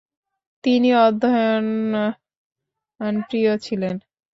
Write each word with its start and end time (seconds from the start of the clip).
তিনি 0.63 0.89
অধ্যয়নপ্রিয় 1.01 2.13
ছিলেন। 3.57 3.95